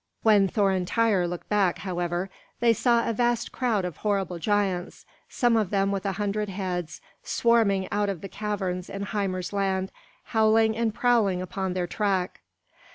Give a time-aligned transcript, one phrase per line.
[0.23, 5.05] When Thor and Tŷr looked back, however, they saw a vast crowd of horrible giants,
[5.29, 9.91] some of them with a hundred heads, swarming out of the caverns in Hymir's land,
[10.23, 12.41] howling and prowling upon their track.